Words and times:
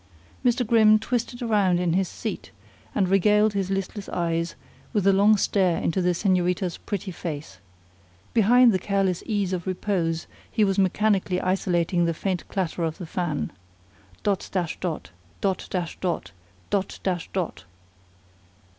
Mr. 0.43 0.65
Grimm 0.65 0.97
twisted 0.97 1.43
around 1.43 1.79
in 1.79 1.93
his 1.93 2.07
seat 2.07 2.49
and 2.95 3.07
regaled 3.07 3.53
his 3.53 3.69
listless 3.69 4.09
eyes 4.09 4.55
with 4.93 5.05
a 5.05 5.13
long 5.13 5.37
stare 5.37 5.77
into 5.79 6.01
the 6.01 6.09
señorita's 6.15 6.75
pretty 6.79 7.11
face. 7.11 7.59
Behind 8.33 8.71
the 8.73 8.79
careless 8.79 9.21
ease 9.27 9.53
of 9.53 9.67
repose 9.67 10.25
he 10.49 10.63
was 10.63 10.79
mechanically 10.79 11.39
isolating 11.39 12.05
the 12.05 12.15
faint 12.15 12.47
clatter 12.47 12.83
of 12.83 12.97
the 12.97 13.05
fan. 13.05 13.51
"Dot 14.23 14.49
dash 14.51 14.79
dot! 14.79 15.11
Dot 15.39 15.67
dash 15.69 15.99
dot! 15.99 16.31
Dot 16.71 16.97
dash 17.03 17.29
dot!" 17.31 17.65